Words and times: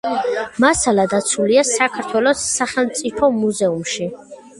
მასალა 0.63 1.03
დაცულია 1.11 1.63
საქართველოს 1.71 2.41
სახელმწიფო 2.61 3.31
მუზეუმში. 3.37 4.09